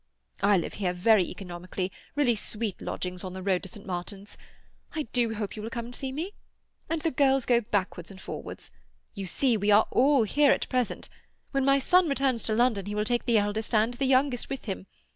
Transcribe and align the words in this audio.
I 0.41 0.57
live 0.57 0.73
here 0.73 0.93
very 0.93 1.25
economically—really 1.29 2.33
sweet 2.33 2.81
lodgings 2.81 3.23
on 3.23 3.33
the 3.33 3.43
road 3.43 3.61
to 3.61 3.69
St. 3.69 3.85
Martin's; 3.85 4.35
I 4.95 5.03
do 5.13 5.35
hope 5.35 5.55
you 5.55 5.61
will 5.61 5.69
come 5.69 5.85
and 5.85 5.95
see 5.95 6.11
me. 6.11 6.33
And 6.89 7.03
the 7.03 7.11
girls 7.11 7.45
go 7.45 7.61
backwards 7.61 8.09
and 8.09 8.19
forwards. 8.19 8.71
You 9.13 9.27
see 9.27 9.57
we 9.57 9.69
are 9.69 9.85
all 9.91 10.23
here 10.23 10.51
at 10.51 10.67
present. 10.69 11.07
When 11.51 11.65
my 11.65 11.77
son 11.77 12.09
returns 12.09 12.41
to 12.45 12.55
London 12.55 12.87
he 12.87 12.95
will 12.95 13.05
take 13.05 13.25
the 13.25 13.37
eldest 13.37 13.75
and 13.75 13.93
the 13.93 14.05
youngest 14.07 14.49
with 14.49 14.65
him. 14.65 14.87